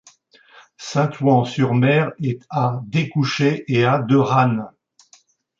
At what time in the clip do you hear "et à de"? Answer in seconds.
3.71-4.15